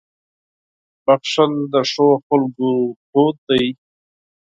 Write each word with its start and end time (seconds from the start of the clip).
•بښل 1.05 1.53
د 1.73 1.75
ښو 1.91 2.07
خلکو 2.27 2.69
دود 3.11 3.35
دی. 3.47 3.65